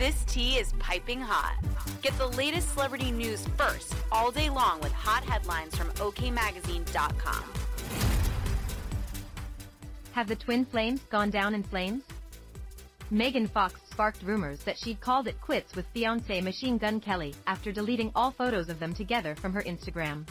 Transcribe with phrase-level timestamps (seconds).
[0.00, 1.62] This tea is piping hot.
[2.00, 7.44] Get the latest celebrity news first all day long with hot headlines from OKMagazine.com.
[10.12, 12.04] Have the twin flames gone down in flames?
[13.10, 17.70] Megan Fox sparked rumors that she'd called it quits with fiancé Machine Gun Kelly after
[17.70, 20.26] deleting all photos of them together from her Instagram.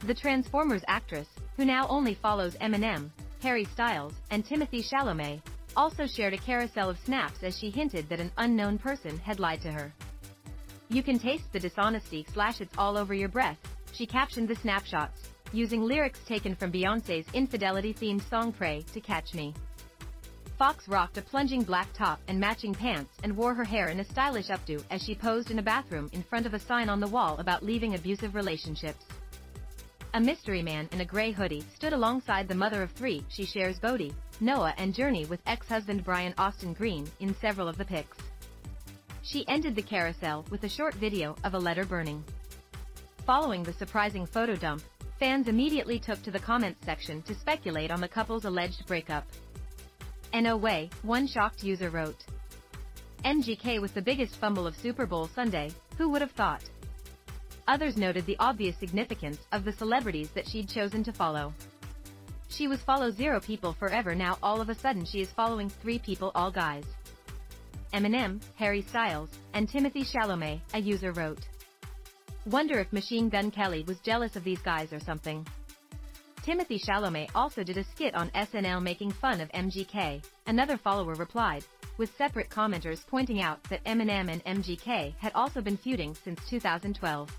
[0.00, 3.10] The Transformers actress, who now only follows Eminem,
[3.42, 5.40] Harry Styles, and Timothée Chalamet,
[5.76, 9.60] also shared a carousel of snaps as she hinted that an unknown person had lied
[9.62, 9.92] to her.
[10.88, 13.58] You can taste the dishonesty slash it's all over your breath,
[13.92, 19.54] she captioned the snapshots, using lyrics taken from Beyoncé's infidelity-themed song Pray You Catch Me.
[20.58, 24.04] Fox rocked a plunging black top and matching pants and wore her hair in a
[24.04, 27.08] stylish updo as she posed in a bathroom in front of a sign on the
[27.08, 29.04] wall about leaving abusive relationships.
[30.14, 33.78] A mystery man in a gray hoodie stood alongside the mother of three she shares
[33.78, 38.16] Bodhi, Noah and Journey with ex-husband Brian Austin Green in several of the pics.
[39.22, 42.24] She ended the carousel with a short video of a letter burning.
[43.24, 44.82] Following the surprising photo dump,
[45.20, 49.24] fans immediately took to the comments section to speculate on the couple's alleged breakup.
[50.34, 52.24] No way, one shocked user wrote.
[53.24, 56.64] MGK was the biggest fumble of Super Bowl Sunday, who would have thought?
[57.68, 61.54] Others noted the obvious significance of the celebrities that she'd chosen to follow.
[62.54, 65.98] She was follow zero people forever now all of a sudden she is following three
[65.98, 66.84] people all guys.
[67.94, 71.48] Eminem, Harry Styles, and Timothée Chalamet, a user wrote.
[72.44, 75.46] Wonder if Machine Gun Kelly was jealous of these guys or something.
[76.44, 81.64] Timothée Chalamet also did a skit on SNL making fun of MGK, another follower replied,
[81.96, 87.30] with separate commenters pointing out that Eminem and MGK had also been feuding since 2012.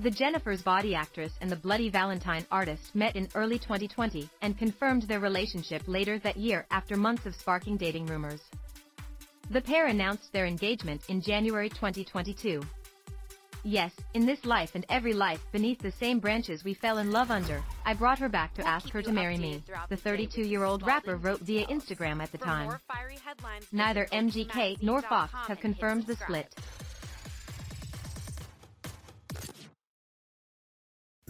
[0.00, 5.02] The Jennifer's Body actress and the Bloody Valentine artist met in early 2020 and confirmed
[5.02, 8.40] their relationship later that year after months of sparking dating rumors.
[9.50, 12.62] The pair announced their engagement in January 2022.
[13.64, 17.30] Yes, in this life and every life beneath the same branches we fell in love
[17.30, 21.40] under, I brought her back to ask her to marry me, the 32-year-old rapper wrote
[21.40, 22.76] via Instagram at the time.
[23.70, 26.52] Neither MGK nor Fox have confirmed the split.